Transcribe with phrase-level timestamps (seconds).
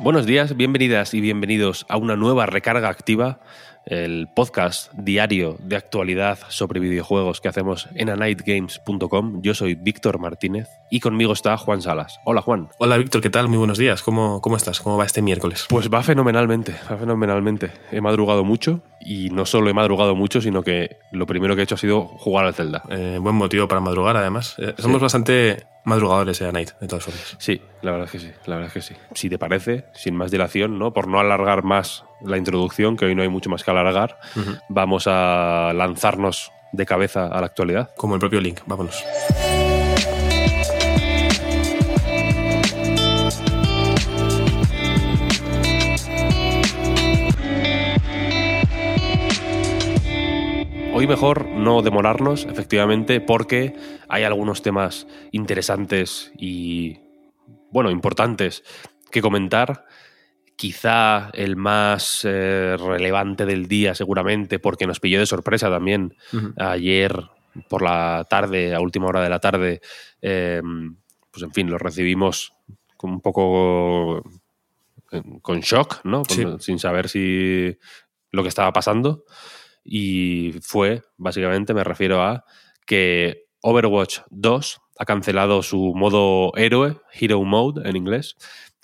[0.00, 3.40] Buenos días, bienvenidas y bienvenidos a una nueva recarga activa,
[3.86, 9.40] el podcast diario de actualidad sobre videojuegos que hacemos en anightgames.com.
[9.42, 12.20] Yo soy Víctor Martínez y conmigo está Juan Salas.
[12.24, 12.68] Hola Juan.
[12.78, 13.48] Hola Víctor, ¿qué tal?
[13.48, 14.02] Muy buenos días.
[14.02, 14.80] ¿Cómo, ¿Cómo estás?
[14.80, 15.66] ¿Cómo va este miércoles?
[15.68, 17.72] Pues va fenomenalmente, va fenomenalmente.
[17.90, 21.64] He madrugado mucho y no solo he madrugado mucho, sino que lo primero que he
[21.64, 22.82] hecho ha sido jugar al Zelda.
[22.90, 24.56] Eh, buen motivo para madrugar, además.
[24.58, 27.36] Eh, somos bastante madrugadores en Night, de todas formas.
[27.38, 28.94] Sí, la verdad es que sí, la verdad es que sí.
[29.14, 30.92] Si te parece, sin más dilación, ¿no?
[30.92, 34.18] Por no alargar más la introducción, que hoy no hay mucho más que alargar,
[34.68, 37.90] vamos a lanzarnos de cabeza a la actualidad.
[37.96, 39.02] Como el propio Link, vámonos.
[50.96, 53.76] Hoy mejor no demorarnos, efectivamente, porque
[54.08, 57.00] hay algunos temas interesantes y,
[57.70, 58.64] bueno, importantes
[59.10, 59.84] que comentar.
[60.56, 66.16] Quizá el más eh, relevante del día, seguramente, porque nos pilló de sorpresa también
[66.56, 67.14] ayer
[67.68, 69.82] por la tarde, a última hora de la tarde.
[70.22, 70.62] eh,
[71.30, 72.54] pues en fin, lo recibimos
[73.02, 74.24] un poco
[75.12, 76.22] eh, con shock, ¿no?
[76.58, 77.76] Sin saber si
[78.30, 79.24] lo que estaba pasando.
[79.88, 82.44] Y fue, básicamente, me refiero a
[82.86, 88.36] que Overwatch 2 ha cancelado su modo héroe, Hero Mode en inglés,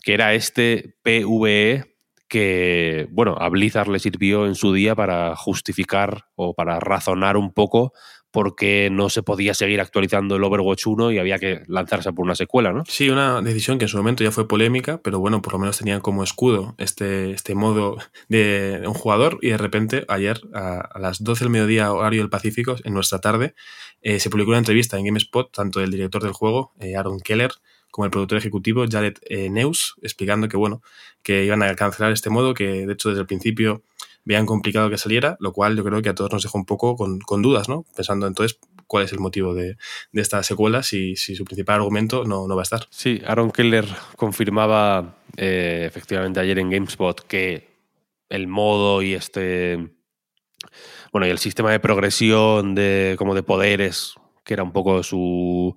[0.02, 1.92] que era este PvE
[2.28, 7.52] que, bueno, a Blizzard le sirvió en su día para justificar o para razonar un
[7.52, 7.92] poco
[8.32, 12.24] por qué no se podía seguir actualizando el Overwatch 1 y había que lanzarse por
[12.24, 12.82] una secuela, ¿no?
[12.88, 15.78] Sí, una decisión que en su momento ya fue polémica, pero bueno, por lo menos
[15.78, 17.98] tenían como escudo este, este modo
[18.28, 22.30] de un jugador y de repente ayer a, a las 12 del mediodía horario del
[22.30, 23.54] Pacífico, en nuestra tarde,
[24.02, 27.52] eh, se publicó una entrevista en GameSpot, tanto del director del juego, eh, Aaron Keller,
[27.90, 30.82] como el productor ejecutivo, Jared eh, Neus, explicando que bueno,
[31.22, 33.82] que iban a cancelar este modo, que de hecho desde el principio
[34.24, 36.96] veían complicado que saliera, lo cual yo creo que a todos nos dejó un poco
[36.96, 37.84] con, con dudas, ¿no?
[37.96, 39.76] Pensando entonces cuál es el motivo de,
[40.12, 42.86] de esta secuela si, si su principal argumento no, no va a estar.
[42.90, 47.72] Sí, Aaron Keller confirmaba eh, efectivamente ayer en GameSpot que
[48.28, 49.94] el modo y este.
[51.12, 55.76] Bueno, y el sistema de progresión de como de poderes, que era un poco su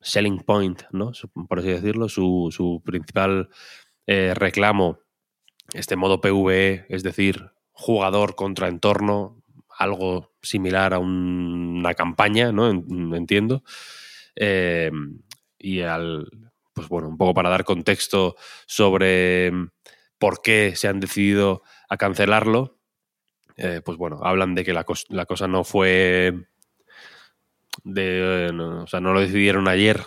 [0.00, 1.12] selling point, ¿no?
[1.48, 3.50] Por así decirlo, su, su principal
[4.06, 5.00] eh, reclamo,
[5.72, 9.42] este modo PvE, es decir, jugador contra entorno,
[9.78, 12.70] algo similar a un- una campaña, ¿no?
[12.70, 13.62] En- Entiendo.
[14.34, 14.90] Eh,
[15.58, 16.26] y al,
[16.74, 19.68] pues bueno, un poco para dar contexto sobre mm,
[20.18, 22.78] por qué se han decidido a cancelarlo,
[23.56, 26.34] eh, pues bueno, hablan de que la, cos- la cosa no fue
[27.84, 30.00] de, eh, no, o sea, no lo decidieron ayer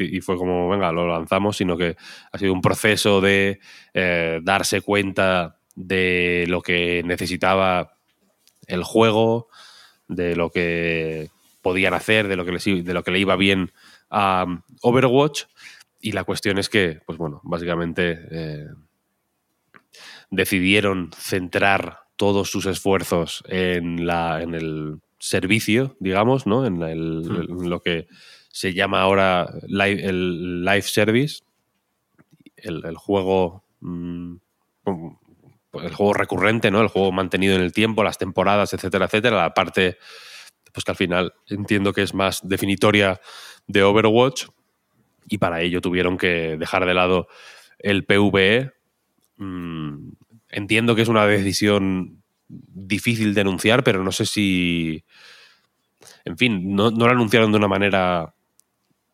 [0.00, 1.96] y, fue como, venga, lo lanzamos, sino que
[2.32, 3.60] ha sido un proceso de
[3.92, 7.96] eh, darse cuenta de lo que necesitaba
[8.66, 9.48] el juego,
[10.08, 11.30] de lo que
[11.62, 13.70] podían hacer, de lo que, les, i- de lo que le iba bien
[14.10, 15.44] a um, Overwatch.
[16.00, 18.66] Y la cuestión es que, pues bueno, básicamente eh,
[20.30, 26.66] decidieron centrar todos sus esfuerzos en, la, en el servicio, digamos, ¿no?
[26.66, 28.08] En, el- en lo que
[28.50, 31.42] se llama ahora live- el live service,
[32.56, 33.64] el, el juego
[35.72, 36.80] mm, el juego recurrente, ¿no?
[36.80, 39.36] El juego mantenido en el tiempo, las temporadas, etcétera, etcétera.
[39.36, 39.98] La parte,
[40.72, 43.20] pues que al final entiendo que es más definitoria
[43.66, 44.46] de Overwatch.
[45.28, 47.28] Y para ello tuvieron que dejar de lado
[47.78, 48.72] el PvE.
[49.36, 50.10] Mm,
[50.48, 55.04] entiendo que es una decisión difícil de anunciar, pero no sé si.
[56.24, 58.34] En fin, no, no lo anunciaron de una manera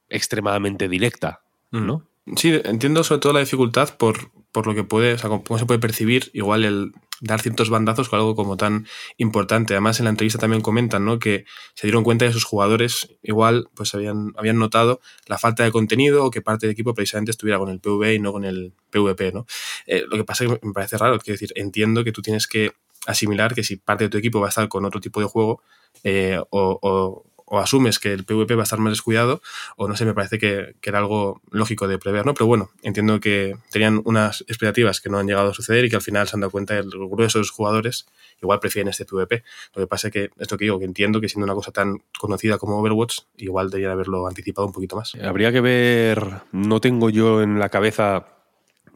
[0.09, 2.09] extremadamente directa, ¿no?
[2.37, 5.67] Sí, entiendo sobre todo la dificultad por, por lo que puede, o sea, cómo se
[5.67, 8.87] puede percibir igual el dar ciertos bandazos con algo como tan
[9.19, 9.75] importante.
[9.75, 11.19] Además, en la entrevista también comentan ¿no?
[11.19, 11.45] que
[11.75, 16.25] se dieron cuenta de sus jugadores igual pues habían, habían notado la falta de contenido
[16.25, 19.33] o que parte del equipo precisamente estuviera con el PvE y no con el PvP.
[19.33, 19.45] ¿no?
[19.87, 22.47] Eh, lo que pasa es que me parece raro, quiero decir, entiendo que tú tienes
[22.47, 22.73] que
[23.07, 25.61] asimilar que si parte de tu equipo va a estar con otro tipo de juego
[26.03, 29.41] eh, o- o, asumes que el PvP va a estar más descuidado,
[29.77, 32.35] o no sé, me parece que, era algo lógico de prever, ¿no?
[32.35, 35.97] Pero bueno, entiendo que tenían unas expectativas que no han llegado a suceder y que
[35.97, 38.07] al final se han dado cuenta que el grueso de los jugadores
[38.41, 39.43] igual prefieren este PvP.
[39.75, 42.03] Lo que pasa es que, esto que digo, que entiendo que siendo una cosa tan
[42.19, 45.15] conocida como Overwatch, igual deberían haberlo anticipado un poquito más.
[45.17, 48.29] Habría que ver, no tengo yo en la cabeza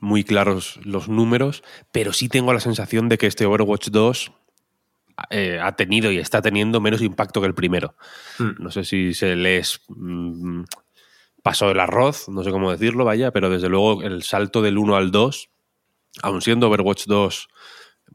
[0.00, 1.62] muy claros los números,
[1.93, 4.32] pero sí tengo la sensación de que este Overwatch 2
[5.31, 7.95] eh, ha tenido y está teniendo menos impacto que el primero.
[8.39, 8.53] Hmm.
[8.59, 10.63] No sé si se les mm,
[11.43, 14.97] pasó el arroz, no sé cómo decirlo, vaya, pero desde luego el salto del 1
[14.97, 15.51] al 2,
[16.23, 17.49] aun siendo Overwatch 2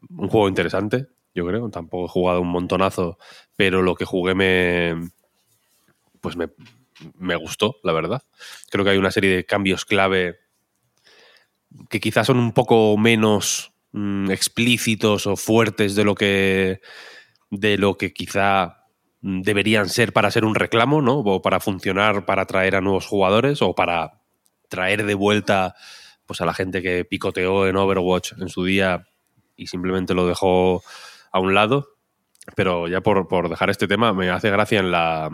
[0.10, 3.18] un juego interesante, yo creo, tampoco he jugado un montonazo,
[3.56, 5.10] pero lo que jugué me
[6.22, 6.50] pues me,
[7.18, 8.24] me gustó, la verdad.
[8.70, 10.40] Creo que hay una serie de cambios clave
[11.90, 16.82] que quizás son un poco menos Mm, explícitos o fuertes de lo que
[17.50, 18.84] de lo que quizá
[19.22, 21.20] mm, deberían ser para ser un reclamo, ¿no?
[21.20, 24.20] O para funcionar, para atraer a nuevos jugadores o para
[24.68, 25.76] traer de vuelta
[26.26, 29.08] pues a la gente que picoteó en Overwatch en su día
[29.56, 30.84] y simplemente lo dejó
[31.32, 31.96] a un lado.
[32.54, 35.30] Pero ya por, dejar este tema, me hace gracia en la,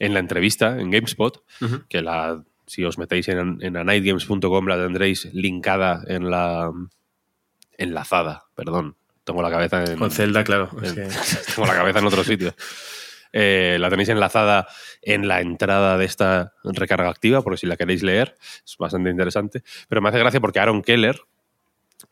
[0.00, 1.44] en la entrevista en GameSpot,
[1.88, 6.72] que la, si os metéis en, en anightgames.com la tendréis linkada en la,
[7.80, 8.96] enlazada, perdón.
[9.24, 9.98] Tengo la cabeza en.
[9.98, 10.68] Con Zelda, claro.
[10.80, 12.54] tengo la cabeza en otro sitio.
[13.32, 14.66] Eh, la tenéis enlazada
[15.02, 19.62] en la entrada de esta recarga activa, porque si la queréis leer, es bastante interesante.
[19.88, 21.20] Pero me hace gracia porque Aaron Keller,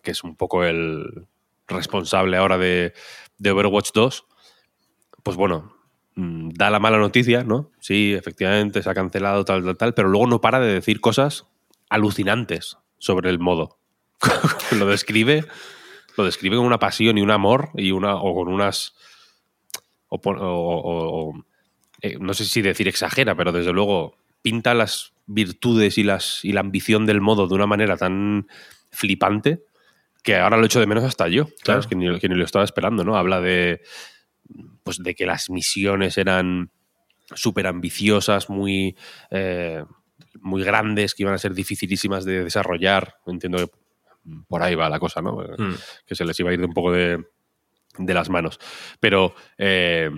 [0.03, 1.26] que es un poco el
[1.67, 2.94] responsable ahora de,
[3.38, 4.26] de Overwatch 2,
[5.23, 5.75] pues bueno,
[6.14, 7.73] mm, da la mala noticia, ¿no?
[7.81, 11.47] Sí, efectivamente se ha cancelado, tal, tal, tal, pero luego no para de decir cosas
[11.88, 13.79] alucinantes sobre el modo.
[14.79, 15.44] lo describe
[16.17, 18.94] lo describe con una pasión y un amor y una o con unas
[20.09, 21.35] o,
[22.00, 26.53] eh, no sé si decir exagera pero desde luego pinta las virtudes y las y
[26.53, 28.49] la ambición del modo de una manera tan
[28.91, 29.65] flipante
[30.23, 31.81] que ahora lo echo de menos hasta yo claro.
[31.81, 33.82] Es que ni, lo estaba esperando no habla de
[34.82, 36.71] pues de que las misiones eran
[37.35, 38.97] súper ambiciosas muy
[39.31, 39.85] eh,
[40.41, 43.17] muy grandes que iban a ser dificilísimas de desarrollar.
[43.26, 43.73] Entiendo que
[44.49, 45.37] por ahí va la cosa, ¿no?
[45.37, 45.75] Hmm.
[46.07, 47.25] Que se les iba a ir un poco de,
[47.99, 48.59] las manos.
[49.01, 50.11] Pero eh,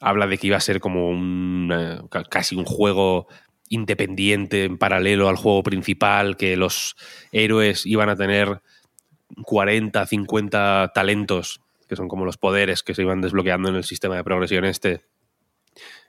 [0.00, 3.26] habla de que iba a ser como un, eh, casi un juego
[3.68, 6.96] independiente en paralelo al juego principal, que los
[7.32, 8.60] héroes iban a tener
[9.42, 14.16] 40, 50 talentos, que son como los poderes que se iban desbloqueando en el sistema
[14.16, 15.04] de progresión este,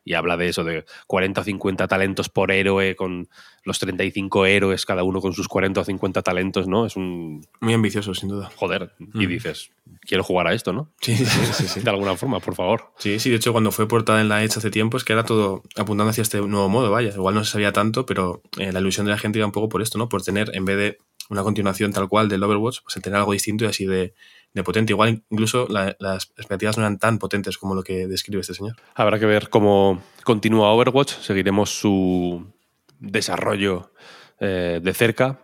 [0.08, 3.28] y habla de eso, de 40 o 50 talentos por héroe, con
[3.66, 6.86] los 35 héroes, cada uno con sus 40 o 50 talentos, ¿no?
[6.86, 7.46] Es un...
[7.60, 8.50] Muy ambicioso, sin duda.
[8.56, 9.30] Joder, y mm.
[9.30, 9.72] dices,
[10.04, 10.90] quiero jugar a esto, ¿no?
[11.02, 12.94] Sí, sí, sí, De alguna forma, por favor.
[12.98, 15.26] Sí, sí, de hecho cuando fue portada en la Edge hace tiempo es que era
[15.26, 17.10] todo apuntando hacia este nuevo modo, vaya.
[17.10, 19.68] Igual no se sabía tanto, pero eh, la ilusión de la gente iba un poco
[19.68, 20.08] por esto, ¿no?
[20.08, 20.98] Por tener, en vez de
[21.30, 24.14] una continuación tal cual del Overwatch, pues tener algo distinto y así de
[24.58, 24.94] de potente.
[24.94, 28.76] Igual incluso las expectativas no eran tan potentes como lo que describe este señor.
[28.96, 31.14] Habrá que ver cómo continúa Overwatch.
[31.22, 32.46] Seguiremos su
[33.00, 33.92] desarrollo
[34.40, 35.40] eh, de cerca,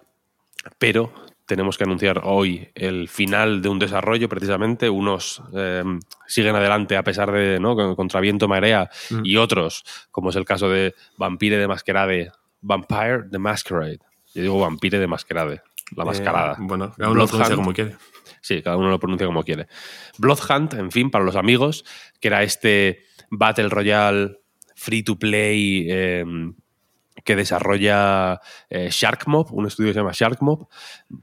[0.77, 1.13] pero
[1.45, 4.89] tenemos que anunciar hoy el final de un desarrollo, precisamente.
[4.89, 5.83] Unos eh,
[6.27, 7.95] siguen adelante a pesar de, ¿no?
[7.95, 9.21] Contra viento, marea, mm.
[9.24, 12.31] y otros, como es el caso de Vampire de Masquerade,
[12.62, 14.00] Vampire de Masquerade.
[14.34, 15.62] Yo digo Vampire de Masquerade,
[15.96, 16.55] la eh, mascarada.
[16.60, 17.96] bueno, cada uno lo como quiere.
[18.43, 19.67] Sí, cada uno lo pronuncia como quiere.
[20.17, 21.85] Bloodhunt, en fin, para los amigos,
[22.19, 24.38] que era este Battle Royale
[24.75, 26.53] free to play em,
[27.23, 30.67] que desarrolla eh, Sharkmob, un estudio que se llama Sharkmob,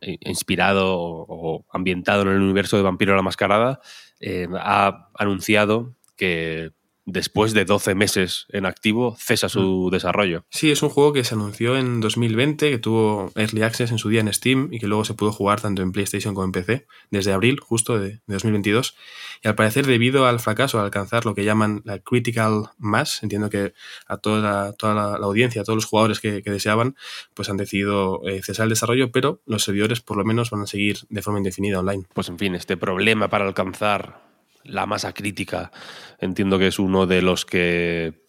[0.00, 3.80] inspirado o, ambientado en el universo de Vampiro la Mascarada,
[4.18, 6.70] eh, ha anunciado que
[7.06, 9.90] después de 12 meses en activo, cesa su mm.
[9.90, 10.44] desarrollo.
[10.50, 14.08] Sí, es un juego que se anunció en 2020, que tuvo Early Access en su
[14.08, 16.86] día en Steam y que luego se pudo jugar tanto en PlayStation como en PC
[17.10, 18.96] desde abril justo de, 2022.
[19.42, 23.50] Y al parecer, debido al fracaso al alcanzar lo que llaman la Critical Mass, entiendo
[23.50, 23.72] que
[24.06, 26.96] a toda la, toda la, audiencia, a todos los jugadores que, deseaban,
[27.34, 30.66] pues han decidido eh, cesar el desarrollo, pero los servidores por lo menos van a
[30.66, 32.04] seguir de forma indefinida online.
[32.12, 34.29] Pues en fin, este problema para alcanzar
[34.70, 35.70] la masa crítica
[36.18, 38.22] entiendo que es uno de los que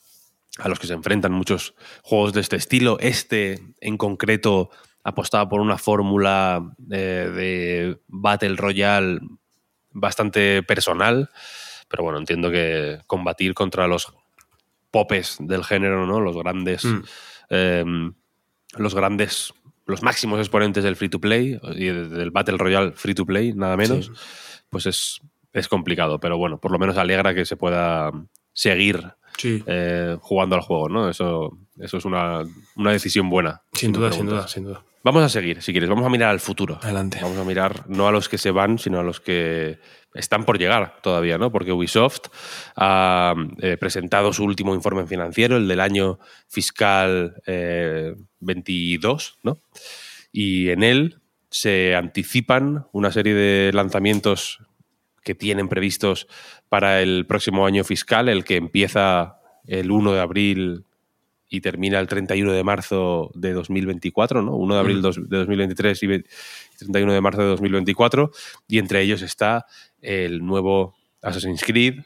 [0.57, 2.98] a los que se enfrentan muchos juegos de este estilo.
[3.00, 4.69] Este en concreto
[5.03, 9.19] apostaba por una fórmula eh, de Battle Royale
[9.91, 11.29] bastante personal,
[11.88, 14.13] pero bueno, entiendo que combatir contra los
[14.91, 16.19] popes del género, ¿no?
[16.19, 16.86] Los grandes.
[16.86, 17.03] Mm.
[17.50, 18.13] Em,
[18.77, 19.53] los grandes.
[19.88, 23.75] Los máximos exponentes del free to play y del Battle Royale free to play, nada
[23.75, 24.12] menos.
[24.69, 25.21] Pues es
[25.53, 28.12] es complicado, pero bueno, por lo menos alegra que se pueda
[28.53, 29.63] seguir Sí.
[29.65, 31.10] eh, jugando al juego, ¿no?
[31.10, 32.43] Eso, eso es una,
[32.75, 33.62] una decisión buena.
[33.74, 34.84] Sin si duda, sin duda, sin duda.
[35.03, 35.89] Vamos a seguir, si quieres.
[35.89, 36.77] Vamos a mirar al futuro.
[36.84, 37.17] Adelante.
[37.22, 39.79] Vamos a mirar no a los que se van, sino a los que
[40.13, 41.51] están por llegar todavía, ¿no?
[41.51, 42.27] Porque Ubisoft
[42.75, 49.60] ha eh, presentado su último informe financiero, el del año fiscal eh, 22, ¿no?
[50.31, 54.60] Y en él se anticipan una serie de lanzamientos
[55.24, 56.28] que tienen previstos
[56.70, 60.86] para el próximo año fiscal, el que empieza el 1 de abril
[61.50, 64.56] y termina el 31 de marzo de 2024, ¿no?
[64.56, 66.24] 1 de abril dos- de 2023 y ve-
[66.80, 68.32] 31 de marzo de 2024.
[68.68, 69.66] Y entre ellos está
[70.01, 72.00] el nuevo Assassin's Creed,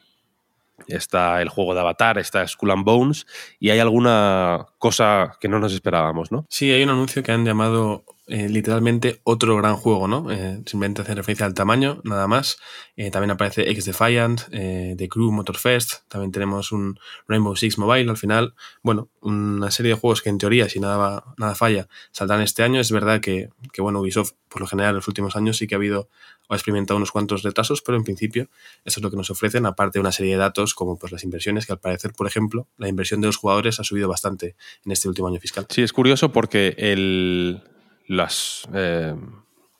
[0.87, 3.25] está el juego de Avatar, está Skull and Bones
[3.59, 6.45] y hay alguna cosa que no nos esperábamos, ¿no?
[6.49, 10.31] Sí, hay un anuncio que han llamado eh, literalmente otro gran juego, ¿no?
[10.31, 12.57] Eh, simplemente hace referencia al tamaño, nada más.
[12.95, 18.17] Eh, también aparece X Defiant, The Crew Motorfest, también tenemos un Rainbow Six Mobile al
[18.17, 18.55] final.
[18.81, 22.79] Bueno, una serie de juegos que en teoría, si nada, nada falla, saldrán este año.
[22.79, 25.75] Es verdad que, que, bueno, Ubisoft, por lo general, en los últimos años sí que
[25.75, 26.09] ha habido
[26.47, 28.49] o ha experimentado unos cuantos retrasos, pero en principio
[28.85, 31.23] eso es lo que nos ofrecen, aparte de una serie de datos como pues, las
[31.23, 34.91] inversiones, que al parecer, por ejemplo, la inversión de los jugadores ha subido bastante en
[34.91, 35.65] este último año fiscal.
[35.69, 37.61] Sí, es curioso porque el,
[38.07, 39.15] las, eh,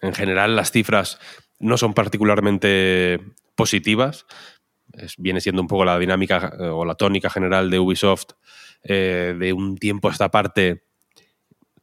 [0.01, 1.20] en general las cifras
[1.60, 3.20] no son particularmente
[3.55, 4.25] positivas.
[5.17, 8.34] Viene siendo un poco la dinámica eh, o la tónica general de Ubisoft
[8.84, 10.84] eh, de un tiempo a esta parte,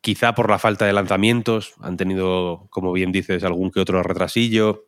[0.01, 1.75] quizá por la falta de lanzamientos.
[1.81, 4.87] Han tenido, como bien dices, algún que otro retrasillo.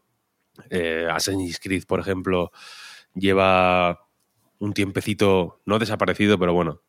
[1.10, 2.52] Assassin's Creed, por ejemplo,
[3.12, 4.06] lleva
[4.58, 6.80] un tiempecito, no desaparecido, pero bueno,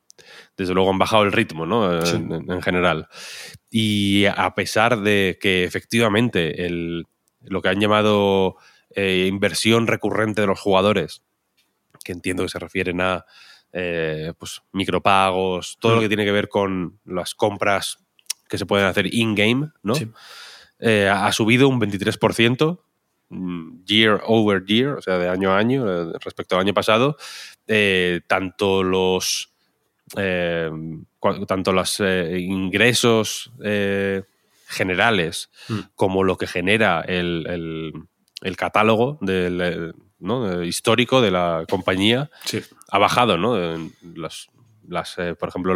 [0.57, 2.05] desde luego han bajado el ritmo, ¿no?
[2.05, 2.15] Sí.
[2.15, 3.07] En, en general.
[3.69, 7.05] Y a pesar de que efectivamente el,
[7.41, 8.55] lo que han llamado
[8.91, 11.23] eh, inversión recurrente de los jugadores,
[12.03, 13.25] que entiendo que se refieren a
[13.73, 15.95] eh, pues, micropagos, todo Mm.
[15.95, 17.97] lo que tiene que ver con las compras
[18.47, 19.95] que se pueden hacer in-game, ¿no?
[19.95, 20.07] Sí.
[20.79, 22.79] Eh, ha subido un 23%,
[23.29, 27.17] mm, year over year, o sea, de año a año, respecto al año pasado.
[28.27, 29.54] Tanto los
[30.17, 30.69] eh,
[31.47, 34.23] tanto los eh, ingresos eh,
[34.67, 35.79] generales Mm.
[35.95, 37.93] como lo que genera el, el-
[38.41, 40.61] el catálogo del, ¿no?
[40.63, 42.61] Histórico de la compañía Sí.
[42.89, 43.55] ha bajado, ¿no?
[44.15, 44.49] Las,
[44.87, 45.73] las, por ejemplo,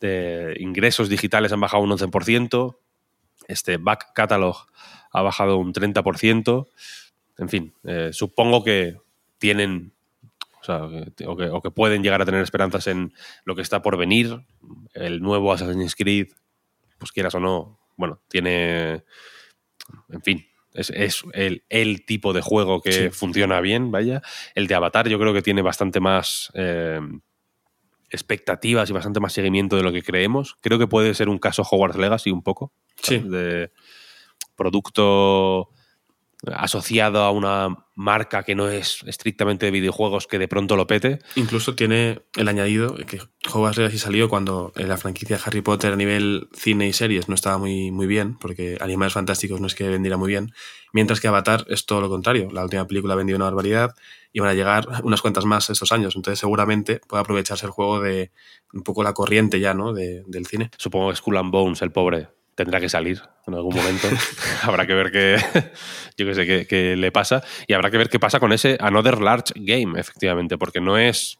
[0.00, 2.76] eh, ingresos digitales han bajado un 11%,
[3.48, 4.56] este back catalog
[5.12, 6.68] ha bajado un 30%,
[7.38, 7.74] en fin,
[8.12, 8.98] supongo que
[9.38, 9.92] tienen
[10.62, 10.80] o, sea,
[11.16, 13.12] que- o que, o que pueden llegar a tener esperanzas en
[13.44, 14.40] lo que está por venir,
[14.94, 16.28] el nuevo Assassin's Creed,
[16.98, 19.04] pues quieras o no, bueno, tiene,
[20.08, 23.10] en fin, es, es el, el tipo de juego que Sí.
[23.10, 24.22] funciona bien, vaya.
[24.54, 27.00] El de Avatar yo creo que tiene bastante más eh,
[28.10, 30.56] expectativas y bastante más seguimiento de lo que creemos.
[30.60, 32.72] Creo que puede ser un caso Hogwarts Legacy un poco.
[33.02, 33.18] Sí.
[33.18, 33.70] De
[34.56, 35.70] producto
[36.46, 41.20] asociado a una marca que no es estrictamente de videojuegos que de pronto lo pete.
[41.36, 43.20] Incluso tiene el añadido que
[43.52, 47.34] Hogwarts Legacy salió cuando en la franquicia Harry Potter a nivel cine y series no
[47.34, 50.52] estaba muy, muy bien, porque Animales Fantásticos no es que vendiera muy bien,
[50.92, 52.48] mientras que Avatar es todo lo contrario.
[52.50, 53.94] La última película ha vendido una barbaridad
[54.32, 58.00] y van a llegar unas cuantas más estos años, entonces seguramente puede aprovecharse el juego
[58.00, 58.32] de
[58.72, 59.92] un poco la corriente ya ¿no?
[59.92, 60.70] de, del cine.
[60.78, 64.08] Supongo que Skull and Bones, el pobre, tendrá que salir en algún momento.
[64.62, 65.36] habrá que ver qué,
[66.16, 67.42] yo qué sé, qué, qué le pasa.
[67.66, 71.38] Y habrá que ver qué pasa con ese Another Large Game, efectivamente, porque no es.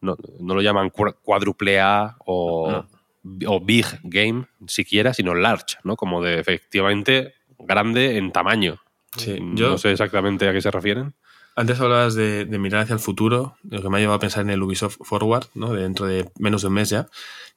[0.00, 2.84] No, no lo llaman cuádruple A o,
[3.46, 5.96] o Big Game siquiera, sino Large, ¿no?
[5.96, 8.78] Como de efectivamente grande en tamaño.
[9.16, 11.14] Sí, Mm, yo- No sé exactamente a qué se refieren.
[11.58, 14.42] Antes hablabas de, de mirar hacia el futuro, lo que me ha llevado a pensar
[14.44, 15.72] en el Ubisoft Forward, ¿no?
[15.72, 17.08] de dentro de menos de un mes ya.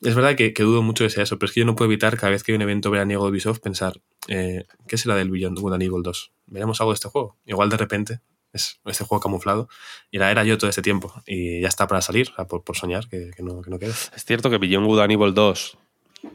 [0.01, 1.91] Es verdad que, que dudo mucho que sea eso, pero es que yo no puedo
[1.91, 5.29] evitar cada vez que hay un evento veraniego de Ubisoft pensar, eh, ¿qué será del
[5.29, 6.31] Beyond Good and Evil 2?
[6.47, 7.35] ¿Veremos algo de este juego?
[7.45, 8.19] Igual de repente
[8.53, 9.67] es este juego camuflado
[10.09, 12.63] y la era yo todo este tiempo y ya está para salir, o sea, por,
[12.63, 13.91] por soñar, que, que no, que no quede.
[13.91, 15.77] Es cierto que Beyond Good and Evil 2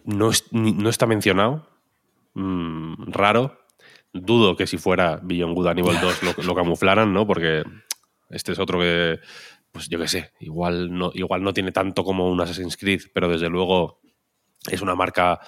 [0.05, 1.67] no, es- no está mencionado.
[2.35, 3.59] Mm, raro.
[4.15, 7.27] Dudo que si fuera Beyond Good Evil 2 lo, lo camuflaran, ¿no?
[7.27, 7.65] Porque
[8.31, 9.19] este es otro que,
[9.73, 13.29] pues yo qué sé, igual no, igual no tiene tanto como un Assassin's Creed, pero
[13.29, 14.01] desde luego
[14.71, 15.41] es una marca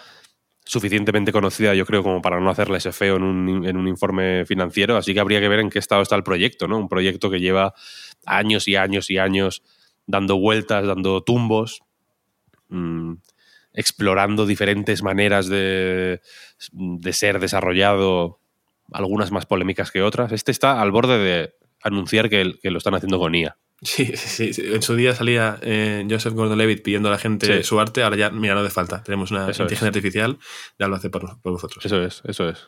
[0.65, 4.45] suficientemente conocida, yo creo, como para no hacerle ese feo en un, en un informe
[4.45, 4.97] financiero.
[4.97, 6.77] Así que habría que ver en qué estado está el proyecto, ¿no?
[6.77, 7.73] Un proyecto que lleva
[8.27, 9.63] años y años y años
[10.07, 11.83] dando vueltas, dando tumbos,
[12.69, 13.15] mm,
[13.75, 16.21] explorando diferentes maneras de,
[16.73, 18.41] de ser desarrollado,
[18.93, 20.33] algunas más polémicas que otras.
[20.33, 23.57] Este está al borde de anunciar que, que lo están haciendo con IA.
[23.83, 27.63] Sí, sí, sí, en su día salía eh, Joseph Gordon-Levitt pidiendo a la gente Sí.
[27.63, 29.03] su arte, ahora ya, mira, no hace falta.
[29.03, 29.97] Tenemos una Eso inteligencia es.
[29.97, 30.39] artificial,
[30.79, 31.85] ya lo hace por, por vosotros.
[31.85, 32.67] Eso es, eso es.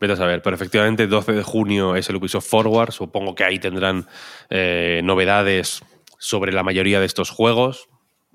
[0.00, 3.58] Vete a saber, pero efectivamente 12 de junio es el Ubisoft Forward, supongo que ahí
[3.58, 4.06] tendrán
[4.50, 5.82] eh, novedades
[6.18, 7.88] sobre la mayoría de estos juegos.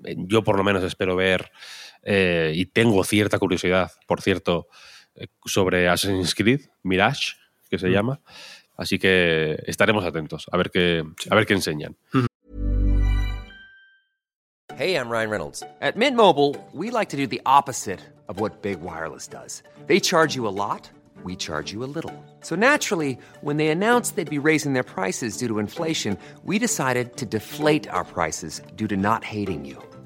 [0.04, 1.50] Eh, Yo por lo menos espero ver
[2.04, 4.68] eh, y tengo cierta curiosidad, por cierto,
[5.44, 7.34] sobre Assassin's Creed, Mirage,
[7.68, 8.20] que se llama.
[8.76, 11.96] Así que estaremos atentos a ver qué, a ver qué enseñan.
[14.76, 15.64] Hey, I'm Ryan Reynolds.
[15.80, 17.98] At Mint Mobile, we like to do the opposite
[18.28, 19.64] of what Big Wireless does.
[19.88, 20.88] They charge you a lot,
[21.24, 22.12] we charge you a little.
[22.42, 27.16] So naturally, when they announced they'd be raising their prices due to inflation, we decided
[27.16, 29.82] to deflate our prices due to not hating you.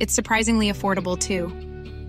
[0.00, 1.48] It's surprisingly affordable too.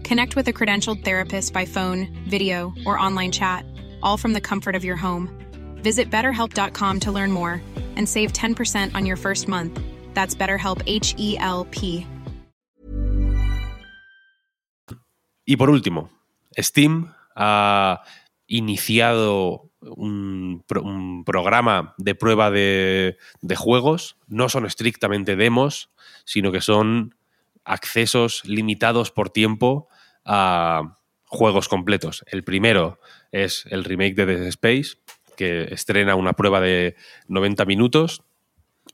[0.03, 3.65] Connect with a credentialed therapist by phone, video, or online chat,
[4.03, 5.29] all from the comfort of your home.
[5.83, 7.61] Visit betterhelp.com to learn more
[7.95, 9.79] and save 10% on your first month.
[10.13, 12.05] That's BetterHelp H E L P.
[15.47, 16.09] Y por último,
[16.57, 18.01] Steam ha
[18.47, 24.17] iniciado un, pro- un programa de prueba de, de juegos.
[24.27, 25.91] No son estrictamente demos,
[26.25, 27.13] sino que son
[27.65, 29.87] accesos limitados por tiempo
[30.23, 32.23] a juegos completos.
[32.27, 32.99] El primero
[33.31, 34.97] es el remake de Dead Space,
[35.35, 36.95] que estrena una prueba de
[37.27, 38.23] 90 minutos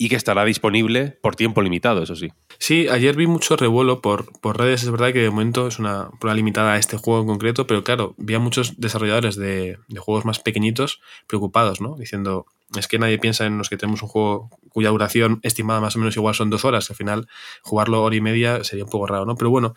[0.02, 2.30] y que estará disponible por tiempo limitado, eso sí.
[2.58, 4.82] Sí, ayer vi mucho revuelo por, por redes.
[4.82, 7.84] Es verdad que de momento es una prueba limitada a este juego en concreto, pero
[7.84, 11.98] claro, vi a muchos desarrolladores de, de juegos más pequeñitos preocupados, ¿no?
[11.98, 15.96] Diciendo, es que nadie piensa en los que tenemos un juego cuya duración estimada más
[15.96, 16.90] o menos igual son dos horas.
[16.90, 17.28] Al final,
[17.62, 19.36] jugarlo hora y media sería un poco raro, ¿no?
[19.36, 19.76] Pero bueno,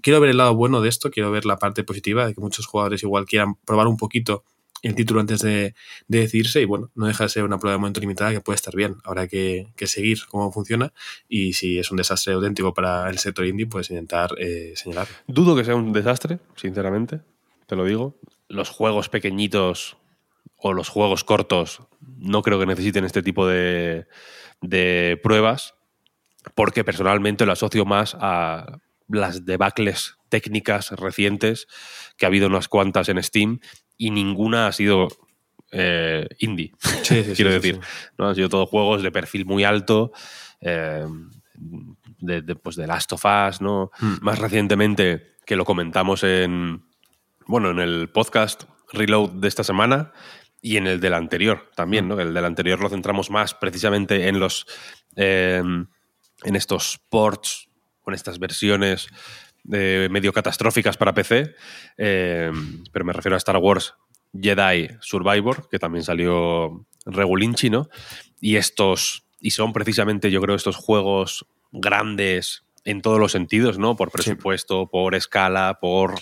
[0.00, 2.64] quiero ver el lado bueno de esto, quiero ver la parte positiva de que muchos
[2.64, 4.44] jugadores igual quieran probar un poquito
[4.82, 5.74] el título antes de,
[6.06, 8.56] de decidirse y bueno, no deja de ser una prueba de momento limitada que puede
[8.56, 8.96] estar bien.
[9.04, 10.92] Habrá que, que seguir cómo funciona
[11.28, 15.14] y si es un desastre auténtico para el sector indie, pues intentar eh, señalarlo.
[15.26, 17.20] Dudo que sea un desastre, sinceramente,
[17.66, 18.18] te lo digo.
[18.48, 19.96] Los juegos pequeñitos
[20.56, 24.06] o los juegos cortos no creo que necesiten este tipo de,
[24.60, 25.74] de pruebas,
[26.54, 31.66] porque personalmente lo asocio más a las debacles técnicas recientes,
[32.16, 33.60] que ha habido unas cuantas en Steam
[33.98, 35.08] y ninguna ha sido
[35.72, 37.80] eh, indie, Sí, sí, quiero sí, decir.
[38.16, 38.28] ¿no?
[38.28, 40.12] Han sido todos juegos de perfil muy alto,
[40.60, 41.04] eh,
[42.20, 43.90] de, de, pues de Last of Us, ¿no?
[43.98, 44.14] Hmm.
[44.22, 46.84] Más recientemente, que lo comentamos en,
[47.46, 50.12] bueno, en el podcast Reload de esta semana
[50.62, 52.08] y en el del anterior también, Hmm.
[52.08, 52.20] ¿no?
[52.20, 54.66] El del anterior lo centramos más precisamente en los
[55.16, 55.62] eh,
[56.44, 57.68] en estos ports,
[58.00, 59.08] con estas versiones
[59.72, 61.54] eh, medio catastróficas para PC,
[61.96, 62.50] eh,
[62.92, 63.94] pero me refiero a Star Wars
[64.32, 67.88] Jedi Survivor, que también salió regulinchi, ¿no?
[68.40, 73.96] Y estos, y son precisamente, yo creo, estos juegos grandes en todos los sentidos, ¿no?
[73.96, 76.14] Por presupuesto, por escala, por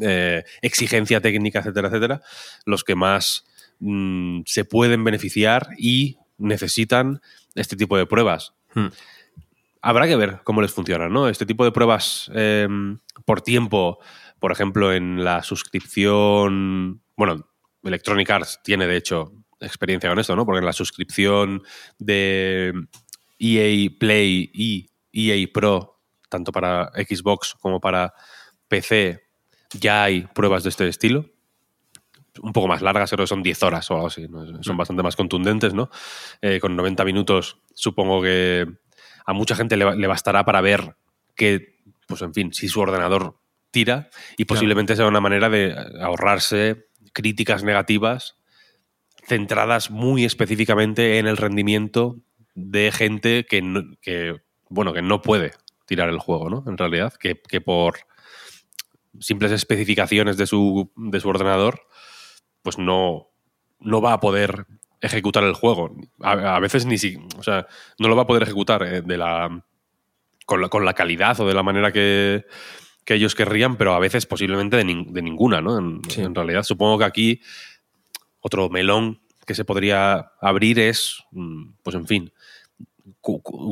[0.00, 2.22] eh, exigencia técnica, etcétera, etcétera,
[2.66, 3.46] los que más
[3.80, 7.20] mm, se pueden beneficiar y necesitan
[7.54, 8.52] este tipo de pruebas.
[8.74, 8.88] Hmm.
[9.88, 11.30] Habrá que ver cómo les funciona, ¿no?
[11.30, 12.68] Este tipo de pruebas eh,
[13.24, 13.98] por tiempo,
[14.38, 17.00] por ejemplo, en la suscripción.
[17.16, 17.48] Bueno,
[17.82, 20.44] Electronic Arts tiene, de hecho, experiencia con esto, ¿no?
[20.44, 21.62] Porque en la suscripción
[21.98, 22.74] de
[23.38, 28.12] EA Play y EA Pro, tanto para Xbox como para
[28.68, 29.22] PC,
[29.72, 31.24] ya hay pruebas de este estilo.
[32.42, 34.28] Un poco más largas, creo que son 10 horas o algo así.
[34.28, 34.62] ¿no?
[34.62, 35.88] Son bastante más contundentes, ¿no?
[36.42, 38.66] Eh, con 90 minutos, supongo que
[39.28, 40.96] a mucha gente le, le bastará para ver
[41.36, 43.38] que, pues en fin, si su ordenador
[43.70, 48.38] tira y posiblemente sea una manera de ahorrarse críticas negativas
[49.26, 52.16] centradas muy específicamente en el rendimiento
[52.54, 55.52] de gente que, no, que bueno, que no puede
[55.84, 56.64] tirar el juego, ¿no?
[56.66, 57.98] En realidad, que, que por
[59.20, 61.82] simples especificaciones de su, de su ordenador,
[62.62, 63.28] pues no,
[63.78, 64.64] no va a poder
[65.00, 65.96] ejecutar el juego.
[66.20, 67.66] A, a, veces ni si, o sea,
[67.98, 69.64] no lo va a poder ejecutar eh, de la,
[70.46, 72.46] con, la, con la calidad o de la manera que,
[73.04, 75.78] que ellos querrían, pero a veces posiblemente de, nin, de ninguna, ¿no?
[75.78, 76.22] En, sí.
[76.22, 77.40] en, realidad, supongo que aquí
[78.40, 82.32] otro melón que se podría abrir es, mm, pues en fin,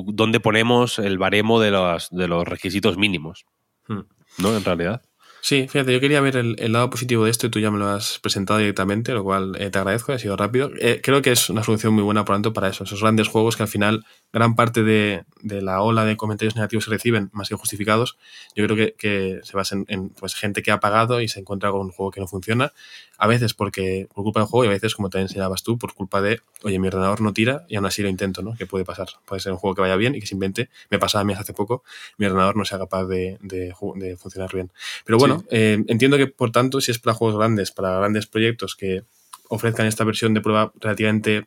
[0.09, 3.47] dónde ponemos el baremo de los, de los requisitos mínimos.
[3.89, 4.01] Hmm.
[4.39, 4.57] ¿No?
[4.57, 5.03] En realidad.
[5.41, 7.87] Sí, fíjate, yo quería ver el, lado positivo de esto y tú ya me lo
[7.87, 10.71] has presentado directamente, lo cual eh, te agradezco, ha sido rápido.
[10.81, 13.57] Eh, creo que es una solución muy buena, por tanto, para eso, esos grandes juegos
[13.57, 17.55] que al final gran parte de, la ola de comentarios negativos que reciben, más que
[17.55, 18.19] justificados,
[18.55, 21.83] yo creo que, se basan en pues, gente que ha pagado y se encuentra con
[21.83, 22.73] un juego que no funciona
[23.19, 25.95] a veces porque por culpa del juego y a veces, como también enseñabas tú, por
[25.95, 28.55] culpa de, oye, mi ordenador no tira y aún así lo intento, ¿no?
[28.57, 29.09] Que puede pasar.
[29.25, 31.53] Puede ser un juego que vaya bien y que simplemente, me pasaba a mí hace
[31.53, 31.83] poco,
[32.19, 33.75] mi ordenador no sea capaz de, de,
[34.17, 34.71] funcionar bien.
[35.05, 38.77] Pero bueno, eh, entiendo que por tanto, si es para juegos grandes, para grandes proyectos
[38.77, 39.05] que
[39.49, 41.47] ofrezcan esta versión de prueba relativamente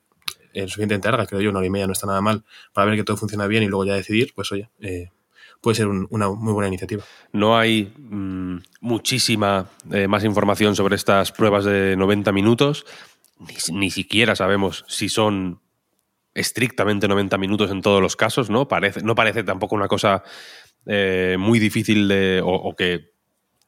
[0.54, 2.98] eh, suficientemente larga, creo yo, una hora y media no está nada mal, para ver
[2.98, 5.10] que todo funciona bien y luego ya decidir, pues oye, eh,
[5.62, 7.04] puede ser una muy buena iniciativa.
[7.32, 12.86] No hay mm, muchísima eh, más información sobre estas pruebas de 90 minutos.
[13.72, 15.62] Ni, siquiera sabemos si son
[16.34, 18.68] estrictamente 90 minutos en todos los casos, ¿no?
[18.68, 20.24] Parece, no parece tampoco una cosa
[20.86, 22.42] eh, muy difícil de.
[22.44, 23.09] O, que,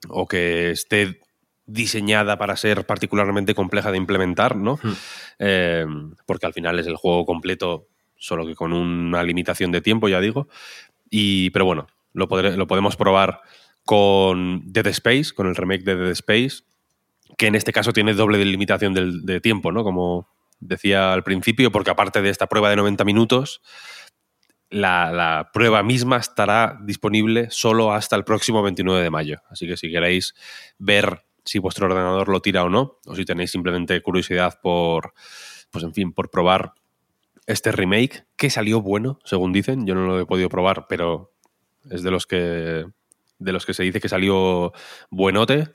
[0.10, 1.20] o que esté
[1.66, 4.80] diseñada para ser particularmente compleja de implementar, ¿no?
[4.82, 4.94] Hmm.
[5.40, 5.86] Eh,
[6.26, 7.88] porque al final es el juego completo,
[8.18, 10.48] solo que con una limitación de tiempo, ya digo.
[11.10, 13.42] Y, pero bueno, lo, lo podemos probar
[13.86, 16.64] con Dead Space, con el remake de Dead Space,
[17.38, 19.84] que en este caso tiene doble limitación de, tiempo, ¿no?
[19.84, 20.28] Como
[20.60, 23.62] decía al principio, porque aparte de esta prueba de 90 minutos,
[24.72, 29.42] la, prueba misma estará disponible solo hasta el próximo 29 de mayo.
[29.50, 30.34] Así que si queréis
[30.80, 35.14] ver si vuestro ordenador lo tira o no, o si tenéis simplemente curiosidad por,
[35.72, 36.74] pues en fin, por probar
[37.48, 39.86] este remake, que salió bueno, según dicen.
[39.86, 41.34] Yo no lo he podido probar, pero
[41.90, 42.86] es de los que
[43.40, 44.72] de los que se dice que salió
[45.10, 45.70] buenote,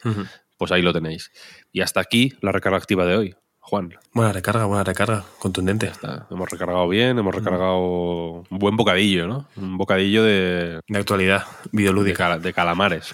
[0.56, 1.32] pues ahí lo tenéis.
[1.72, 3.36] Y hasta aquí la recarga activa de hoy.
[3.68, 3.92] Juan.
[4.12, 5.90] Buena recarga, buena recarga, contundente.
[6.30, 9.46] Hemos recargado bien, hemos recargado un buen bocadillo, ¿no?
[9.56, 10.80] Un bocadillo de...
[10.86, 12.38] De actualidad, videolúdica.
[12.38, 13.12] De, calamares.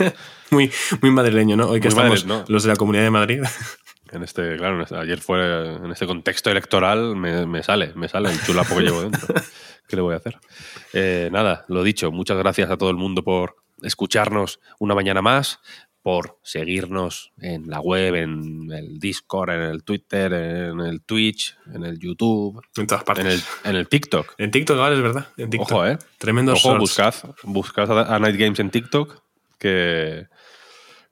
[0.50, 1.68] muy, muy madrileño, ¿no?
[1.68, 3.42] Hoy que estamos los de la Comunidad de Madrid.
[4.10, 8.76] En este, claro, ayer fue en este contexto electoral, me, sale, me sale el chulapo
[8.76, 9.32] que llevo dentro.
[9.86, 10.38] ¿Qué le voy a hacer?
[10.92, 15.60] Eh, nada, lo dicho, muchas gracias a todo el mundo por escucharnos una mañana más,
[16.04, 21.82] por seguirnos en la web, en el Discord, en el Twitter, en el Twitch, en
[21.82, 22.62] el YouTube.
[22.76, 23.42] En todas partes.
[23.64, 24.34] En el, TikTok.
[24.36, 25.28] En TikTok, ahora es verdad.
[25.38, 25.72] En TikTok.
[25.72, 25.96] Ojo, ¿eh?
[26.18, 27.14] Tremendo Ojo, buscad,
[27.44, 29.18] buscad a Night Games en TikTok,
[29.58, 30.26] que,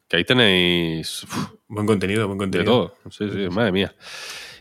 [0.08, 1.26] que ahí tenéis...
[1.68, 2.70] buen contenido, buen contenido.
[2.70, 3.10] De todo.
[3.10, 3.94] Sí, sí, madre mía.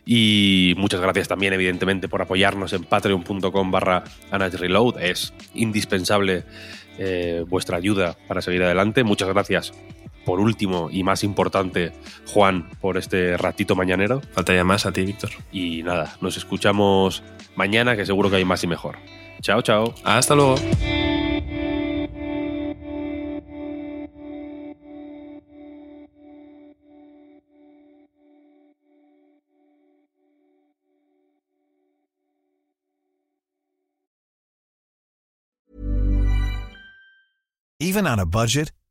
[0.05, 4.97] Y muchas gracias también, evidentemente, por apoyarnos en patreon.com barra Reload.
[5.01, 6.45] Es indispensable
[6.97, 9.03] eh, vuestra ayuda para seguir adelante.
[9.03, 9.73] Muchas gracias
[10.25, 11.91] por último y más importante,
[12.27, 14.21] Juan, por este ratito mañanero.
[14.31, 15.31] Falta ya más a ti, Víctor.
[15.51, 17.23] Y nada, nos escuchamos
[17.55, 18.97] mañana, que seguro que hay más y mejor.
[19.41, 19.93] Chao, chao.
[20.03, 20.55] Hasta luego.
[37.81, 38.71] Even on a budget,